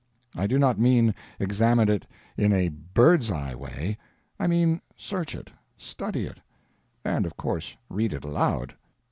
I 0.35 0.47
do 0.47 0.57
not 0.57 0.79
mean 0.79 1.13
examine 1.39 1.87
it 1.87 2.07
in 2.35 2.53
a 2.53 2.69
bird's 2.69 3.29
eye 3.29 3.53
way; 3.53 3.99
I 4.39 4.47
mean 4.47 4.81
search 4.97 5.35
it, 5.35 5.51
study 5.77 6.25
it. 6.25 6.39
And, 7.05 7.27
of 7.27 7.37
course, 7.37 7.77
read 7.87 8.11
it 8.13 8.23
aloud. 8.23 8.73